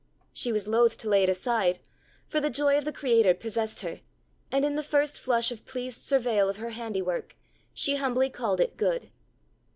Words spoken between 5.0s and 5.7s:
flush of